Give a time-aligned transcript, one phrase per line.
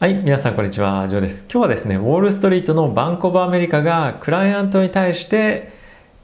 [0.00, 1.44] はい、皆さんこんにちは、ジョーです。
[1.52, 5.72] 今日はですね、ウォールストリートのバンコブアメリカがクライアントに対して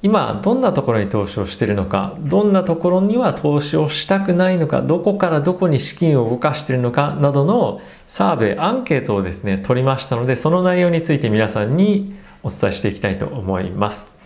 [0.00, 12.14] 今どんなところに投資をしているのか、どんなところには投資をしたくないのか、どこからどこに資金を動かしているのかなどのサーベイ、アンケートをですね、取りましたので、その内容について皆さんに
[12.44, 14.16] お伝えしていきたいと思います。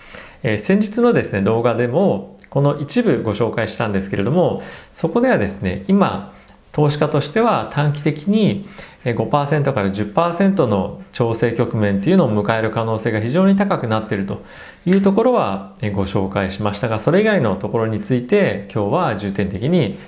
[0.42, 4.62] えー、先日のですね、動画でもこの一部ご紹介したんですけれども、
[4.92, 6.34] そこではですね、今、
[6.78, 8.64] 投資家としては短期的に
[9.02, 14.44] 5%から10%の調整局面っていうのを迎える可能性が非常に高くなっていると
[14.86, 19.98] いうところはご紹介しましたがそれ以外のところについて今日は重点的に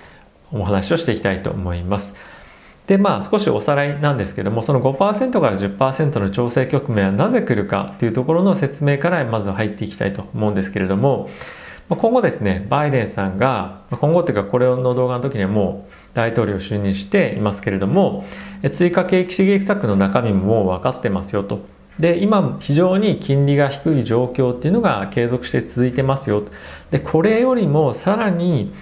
[0.52, 2.14] お話をしていきたいと思います。
[2.86, 11.28] でまあ少しおさらいなんですけどもその5%から10%の調整局面はなぜ来るかというところの説明からまず入っていきたいと思うんですけれども
[11.96, 18.24] 今後ですねバイデンさんが今後というかこれの動画の時にはもう大統領就任していますけれども
[18.70, 21.60] 追加景気刺激策の中身ももう分かってますよと。
[21.98, 26.44] で今非常に金利が低い状況っていうのが継続して続いてますよ
[26.90, 28.72] でこれよりもさらに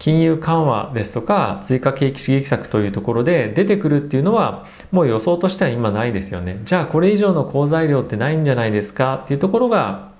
[0.00, 6.60] 金融緩和ですとか追加景気刺激策というところで出てくるっていうのはもう予想としては今ないですよね。
[6.64, 10.13] じゃあこれ以上の好材料ってないんじゃないですかっていうところが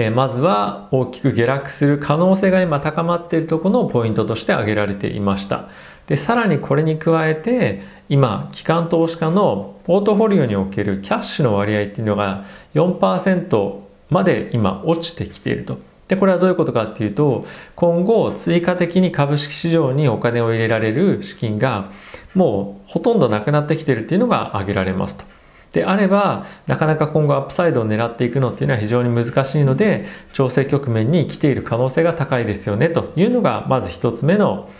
[0.00, 5.68] えまずは大きく下落する可能性が今高まっているところのポイントとして挙げられていました
[6.06, 21.90] でさらにこれに加えて今機関投資家のポートフォリオにおけるキャッシュの割合っていうのが4%まで今落ちてきているとでこれはどういうことかっていうと今後追加的に株式市場にお金を入れられる資金が
[22.36, 25.37] もうほとんどなくなってきているっていうのが挙げられますと。
[25.72, 34.70] であればなかなか今後アップサイドを狙っていくのっていうのは非常に難しいので調整局面に来ている可能性が高いですよねというのがまず1つ目の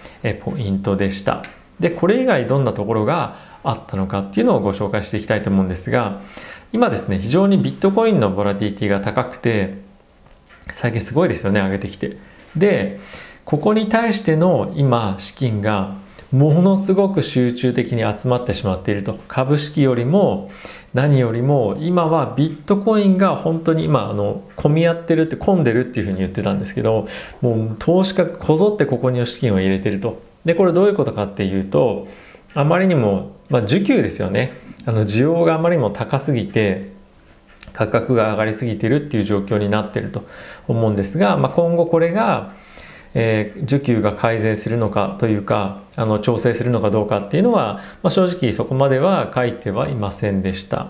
[0.41, 1.42] ポイントでした。
[1.78, 6.22] でこれ以外どんなところがあったのかっていうのをご紹介していきたいと思うんですが
[6.72, 9.78] 今ですね非常にビットコインのボラティティが高くて
[10.72, 12.16] 最近すごいですよね上げてきて。
[12.56, 12.99] で
[13.44, 15.97] ここに対しての今資金が
[16.32, 19.16] ものすごく集中的に集まってしまっていると。
[19.28, 20.50] 株式よりも
[20.94, 27.09] 何よりも今はビットコインが本当に今あの混み合ってるって混んでるっていうふうに言ってたんですけど
[27.41, 30.22] もう投資家こぞってここに資金を入れてると。
[30.44, 32.09] でこれどういうことかっていうと
[32.54, 34.53] あまりにも、まあ、需給ですよね。
[34.87, 36.93] あの需要があまりにも高すぎて
[37.75, 40.25] 価格が上がりすぎてるっていう状況になってると
[40.66, 42.55] 思うんですが、まあ、今後これが
[43.14, 50.88] えー、需給が改善するのかというかあの調整するのかどうかっていうのは、まあ、正直そこまでは書いてはいませんでした。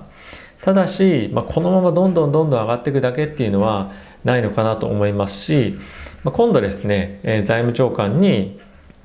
[0.62, 3.92] ただし、まあ、このままどんどんどんどん上がっていくだけっていうのは
[4.24, 5.78] ないのかなと思いますし、
[6.24, 8.60] まあ、今度ですね、えー、財務長官に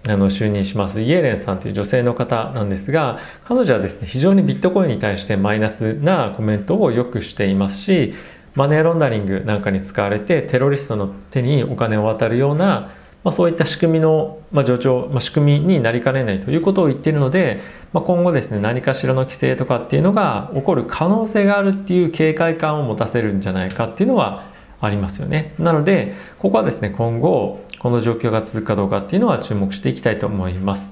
[0.07, 8.13] あの就任しますイエレンさんという女性の方なんですが彼女はですね非常にビットコインに対してマイナスなコメントをよくしていますし
[8.55, 12.91] マネーロンダリングなんかに使われてテロリストの手にお金を渡るような
[13.23, 17.61] まあ、そういった仕組みの、まあ、助長、まあ、仕組みになりかねないということを言っているので、
[17.93, 24.43] まあ、今後ですね何かしらの規制とかっていうのが起こる可能性があるっていう警戒感を持たせるんじゃないかっていうのは
[24.81, 25.53] ありますよね。
[25.57, 30.91] なのでここはですね今後この状況が続くかどうかっていうのは注目していきたいと思います。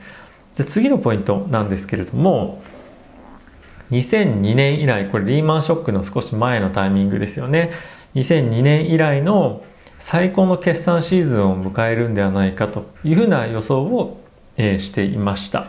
[0.56, 2.62] で次のポイントなんですけれども
[3.92, 7.72] 2002年以来これリーマンショックの少し前のタイミングですよね。
[8.16, 9.64] 2002年以来の
[10.02, 14.20] 最高の決算シーズンを迎えるんではないかというふうな予想を、
[14.58, 15.68] えー、していました。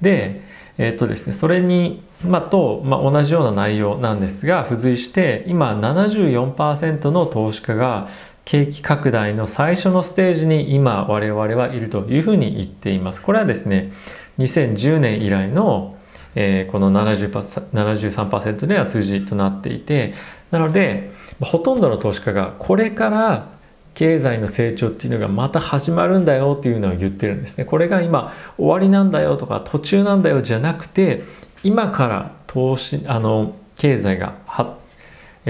[0.00, 0.46] で
[0.78, 8.08] えっ、とですねそれに、まあ、と、まあ、同じような内容なんですが付随して今74%の投資家が
[8.44, 13.20] 景気拡大の最初のステージに今我々はいるというふうに言っています。
[13.20, 13.92] これはですね
[14.38, 15.98] 2010年以来の
[16.34, 17.30] えー、この70
[17.72, 20.14] 73%では数字となっていて
[20.52, 21.10] なので
[21.40, 23.48] ほとんどの投資家がこれから
[23.94, 27.64] 経済の成長っていうのがまた始まるんだよっていうのを言ってるんですね。
[27.64, 31.24] これが今終わりなんだよとか途中なんだよじゃなくて
[31.64, 34.34] 今から投資あの経済が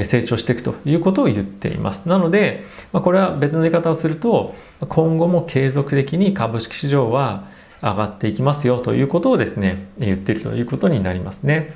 [0.05, 2.09] 成長していくということを言っています。
[2.09, 4.55] なので、まあ、これは別の言い方をすると
[4.89, 7.45] 今後も継続的に株式市場は
[7.83, 11.75] 上がっていきますよということをですね言っているということになりますね。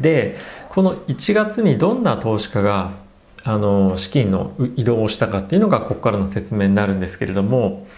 [0.00, 0.36] で
[0.78, 2.92] この1月にどんな投資家が
[3.42, 7.88] あの資金の移動をしたかっていうのがここからの説明になるんですけれども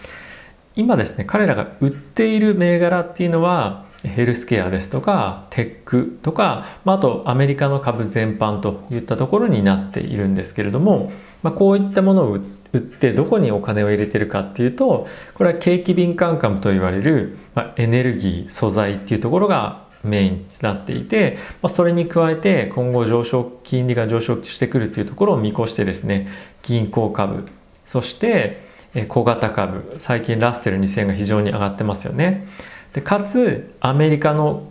[0.75, 11.11] 今ですね彼らが売っている銘柄っていうのはヘルスケアですとかテックとか、まあ、とアメリカの株全般といったところになっているんですけれども、
[11.43, 12.39] まあ、こういったものを売
[12.77, 26.27] ってどこにお金を入れてるかっていうとこれは景気敏感株と言われる、まあ、エネルギー素材っていうところがメインになっていて、まあ、それに加えて今後上昇金利が上昇してくるというところを見越してですね
[26.63, 27.47] 銀行株
[27.85, 28.61] そして
[29.07, 32.47] 小型株最近ラッセル2000が非常に上がってますよね。
[32.93, 34.67] でかつアメリカの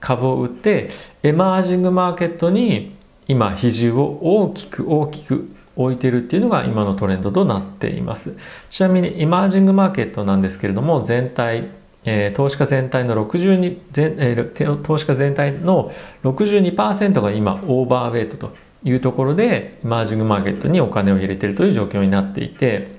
[0.00, 0.90] 株を売って
[1.22, 2.96] エマージングマーケットに
[3.28, 8.36] 今比重を大きく大きく置いてるっていうのが今のトレンドとなっています。
[8.70, 11.68] ちなみにエマージングマーケットなんですけれども全体
[12.04, 15.92] え、投資家全体の62全、えー、投資家全体の
[16.22, 18.54] 62%が今オーバーウェイトと
[18.84, 22.94] いうところでマージングマーケットにお金を入れているという状況になっていて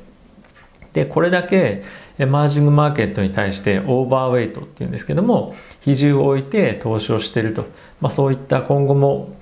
[0.93, 1.83] でこれだけ
[2.17, 7.65] マージングマーケットに対してオーバーウェイトっていうんですけども比重を置いて投資をしていると、
[7.99, 9.34] まあ、そういった今後も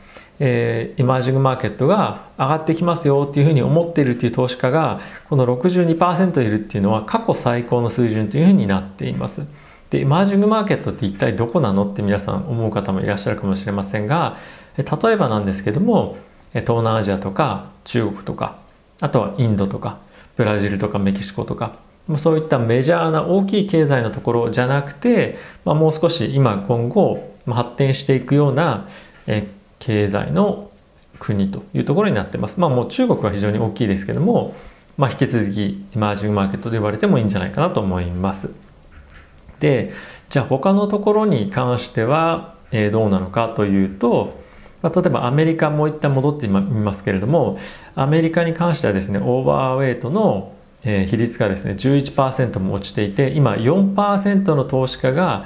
[0.46, 5.00] えー、エマージングマーケットが上がってきますよっていうふうに思っているという投資家が
[5.30, 9.44] この62%いるっていうのは過去最高の水準というふうになっています。
[9.90, 14.36] でエマージングマーケットって一体どこなのって皆さん思う方もいらっしゃるかもしれませんが
[14.76, 16.18] 例えばなんですけども
[16.52, 18.58] 東南アジアとか中国とか
[19.00, 20.00] あとはインドとか
[20.36, 21.78] ブラジルとかメキシコとか
[22.18, 28.90] そういったメジャーな大きい経済のところじゃなくて、まあ、もう少し今今後発展していくような
[29.28, 29.48] え
[29.84, 30.72] 経済の
[31.20, 32.60] 国というところになってます。
[32.60, 34.56] まあもう中国は非常に大きいですけども、
[34.98, 38.50] まあ、引き続きエマージングマーケットで言われてもいいんじゃないかなと思います。
[39.60, 39.92] で
[40.30, 44.40] じゃあ他のところに関しては、え、どうなのかというと、
[44.82, 47.60] まあ、例えばアメリカもう一旦戻ってみますけれども
[47.96, 50.54] アメリカに関してはですねオーバーウェイトの、
[50.84, 55.46] 比率がですね11%も落ちていて今4%の投資家が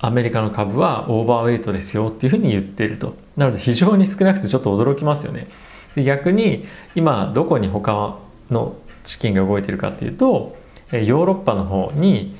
[0.00, 3.16] アメリカの株はオーバーウェイトですよっていうふうに言っていると。
[3.36, 5.48] なので非常に少なくてちょっと驚きますよね。
[5.94, 6.64] で逆に
[6.94, 8.18] 今どこに他
[8.50, 10.56] の資金が動いているかっていうと
[10.92, 12.36] ヨーロッパの方に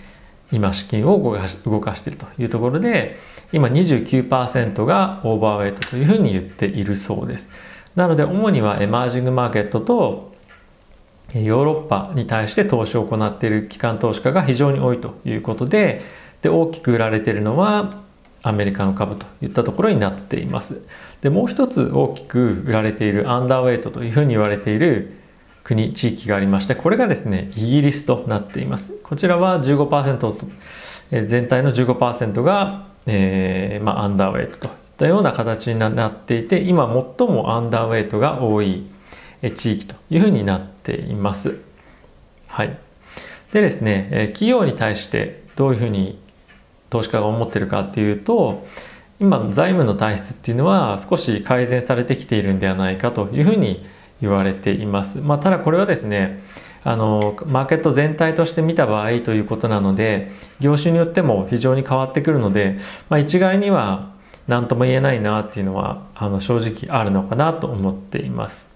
[0.52, 3.18] 今資金を動かし動かしているというところで
[3.52, 7.50] 今29%がオーバーウェイトというふうに言っているそうです。
[7.96, 10.32] なので主にはエマージングマーケットと
[11.34, 16.02] ヨーロッパに対して投資を行っている機関投資家が非常に多いということで
[16.42, 18.02] で大きく売られているのは
[18.42, 20.80] アメリカの株といったところになっています。
[21.20, 25.18] でもう一つ大きく売られているアンダーウェイトというふうに言われている
[25.64, 28.92] 国地域がありましてこれがですねイギリスとなっています。
[29.02, 30.34] こちらは15%
[31.26, 36.86] 全体の15%が、えーまあ、アンダーウェイトといったような形になっていて今
[37.18, 38.86] 最もアンダーウェイトが多い
[39.54, 41.58] 地域というふうになっています。
[42.46, 42.78] はい。
[43.52, 46.18] でですね企業に対してどういうふうに
[46.90, 48.66] 投資家が思ってるかっていうと
[49.20, 53.84] 今財務の体質っていうのは少し改善されてきているんではないかというふうに
[54.20, 55.18] 言われています。
[55.18, 56.42] まあ、ただこれはですね
[56.84, 60.30] あのマーケット全体として見た場合ということなので
[60.60, 64.10] 業種によっても非常に変わってくるので、まあ、一概には
[64.46, 68.70] 何とも言えないなっていうのはあの正直あるのかなと思っています。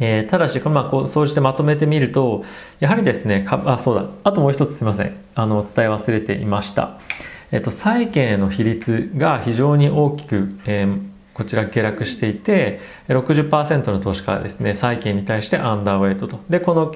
[0.00, 2.44] えー、ただし、まあ、こう総じてまとめてみると
[2.78, 6.98] やはりですねあそうだあともう一つすいませんあの伝え忘れていました、
[7.52, 11.00] えっ、と、債券への比率が非常に大きく、えー、
[11.32, 16.40] こちら下落していて60%の投資家はですね債券に対してアンダーウェイトと。
[16.50, 16.92] でこの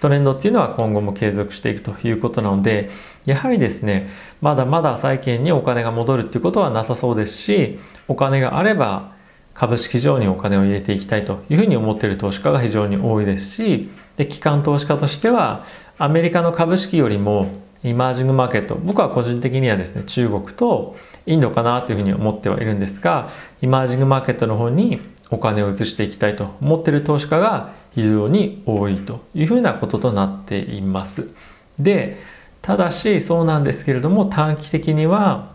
[0.00, 2.90] トレンドっていうのは今後も継続していくということなので
[3.26, 4.08] やはりですね
[4.40, 7.78] まだまだ債券にお金が戻るっていうことはなさそうですし
[8.08, 9.12] お金があれば
[9.54, 15.64] 株式市場にお金を入れていきたいというふうに思っている投資家が非常に多いですしで機関投資家としては
[15.98, 23.30] アメリカの株式よりもイマージングマーケット僕は個人的にはですね中国とインドかなというふうに思ってはいるんですが
[23.62, 25.00] イマージングマーケットの方に
[25.30, 31.30] お金を移していきたいと思っている投資家が非常に多いというふうなこととなっています。
[31.78, 32.18] で
[32.60, 35.52] ただしそうなんですけれども短期的には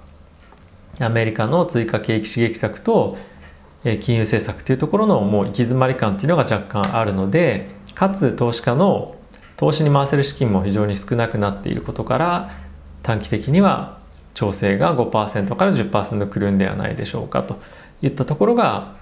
[0.99, 3.17] アメリカの追加景気刺激策と
[3.83, 9.15] 金融政策というところのもう行き詰まり感というのが若干あるのでかつ投資家の
[9.61, 12.49] 投資に回せる資金も非常に少なくなっていることから
[13.03, 13.99] 短期的には
[14.33, 17.59] 調整が5%から10%くるんではないでしょうかと
[18.01, 18.95] いったところが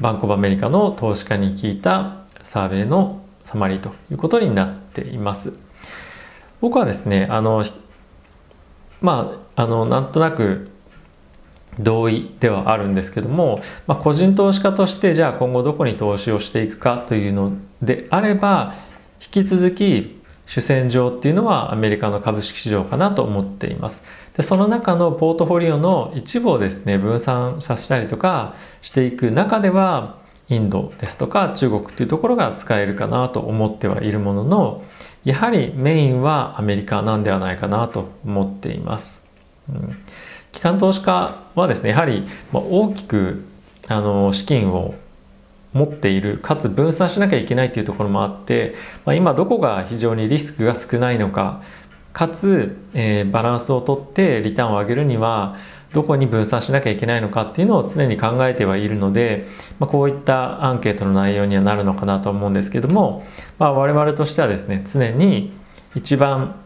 [0.00, 5.52] バンコブアメリカの投資家に聞いたサーベイのサマリーということになっています。
[6.60, 7.64] 僕はですねあの
[9.00, 10.72] まああのなんとなく
[11.78, 18.74] 同意ではあるんですけども、まあ、個人投資家としてじゃあ今後どこに投資をしていくかというのであれば
[19.20, 24.02] 引き続き主戦場っていうのはアメリカの株式市場かなと思っています。
[24.36, 34.84] でその中のポートフォリオの一部をですね分散させたりとかしていく中ではインドですとか中国っていうところが使えるかなと思ってはいるものの
[35.24, 39.22] やはりメインはアメリカなんではないかなと思っています、
[39.68, 39.96] うん。
[40.50, 43.44] 機関投資家はですねやはり大きく
[43.86, 44.94] あの資金を
[45.72, 48.74] 持っているかつ分散しなきゃいけないというところもあって、
[49.04, 51.62] まあ、今どこが非常にリスクが少ないのか
[52.12, 55.56] かつ、えー、バランスをとってリターンを上げるには
[55.92, 59.46] どこに分散しなきゃいけないのかっていうのを常に考えてはいるので、
[59.78, 63.26] まあ、こういったアンケートの内容にはなるのかなと思うんですけども、
[63.58, 65.52] まあ、我々としてはですね常に
[65.94, 66.56] 一番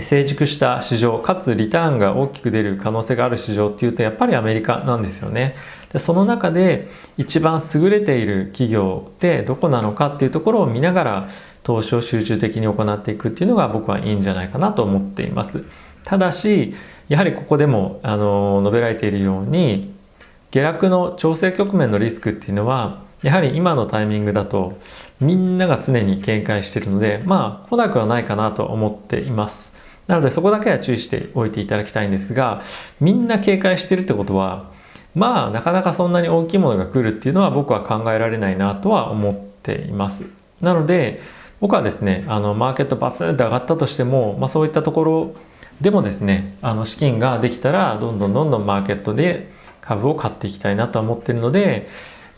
[0.00, 5.56] 成熟した市場かつリターンが大きく出る可能性がある市場っていうとやっぱりアメリカなんですよね。
[5.92, 11.28] でその中で一番優れている企業ってどこなのかっていうところを見ながら
[11.64, 15.64] 投資を集中的に行っていくっていうのが僕はいいんじゃないかなと思っています。
[16.04, 16.74] ただし
[17.08, 19.92] やはりここでもあの述べられているように
[20.52, 24.78] 下落の調整局面のリスクっていうのはやはり今のタイミングだと
[25.20, 29.72] みんなが常に警戒しているのでまあ来なくはないかなと思っています。
[30.06, 32.62] なのでそこだけは注意しておいていただきたいんですが
[33.00, 34.70] みんな警戒してるってことは
[35.14, 40.24] まあなかなかそんなに大きいものが来るっていうのは僕は考えられないなとは思っています。
[40.60, 41.20] なので
[41.60, 45.34] 僕はですねあのマーケットバツンと上がったとしても、まあ、そういったところ
[45.80, 49.50] でもですねあの資金ができたらどんどんどんどんマーケットで
[49.80, 51.88] 株を買っていきたいなと思ってるので、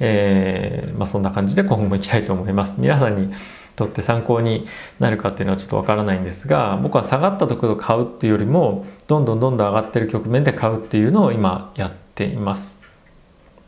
[0.05, 3.33] えーまあ、そんな感じで今後もいきたいと思います皆さんに
[3.77, 4.67] とって参考に
[4.99, 12.81] なるかっていうのはちょっとわからないんですが僕は下がったところを買うっていうよりもどんどんどんどん上がってる局面で買うっていうのを今やっています。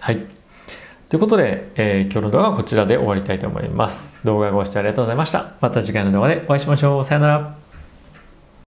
[0.01, 0.27] はい
[1.09, 4.21] ということで、えー、今日の動画はこちらで終わりたいと思います。
[4.25, 5.53] 動画ご視聴ありがとうございました。
[5.61, 7.05] また次回の動画でお会いしましょう。
[7.05, 7.64] さよなら。